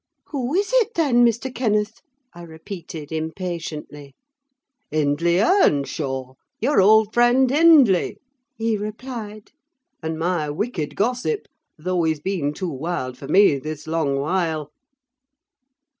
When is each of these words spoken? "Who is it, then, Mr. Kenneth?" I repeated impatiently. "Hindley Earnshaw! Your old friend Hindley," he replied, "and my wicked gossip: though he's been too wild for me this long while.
"Who 0.29 0.55
is 0.55 0.71
it, 0.77 0.95
then, 0.95 1.23
Mr. 1.23 1.53
Kenneth?" 1.53 2.01
I 2.33 2.41
repeated 2.41 3.11
impatiently. 3.11 4.15
"Hindley 4.89 5.39
Earnshaw! 5.39 6.33
Your 6.59 6.81
old 6.81 7.13
friend 7.13 7.47
Hindley," 7.51 8.17
he 8.57 8.77
replied, 8.77 9.51
"and 10.01 10.17
my 10.17 10.49
wicked 10.49 10.95
gossip: 10.95 11.41
though 11.77 12.01
he's 12.01 12.19
been 12.19 12.51
too 12.55 12.71
wild 12.71 13.15
for 13.15 13.27
me 13.27 13.59
this 13.59 13.85
long 13.85 14.17
while. 14.17 14.71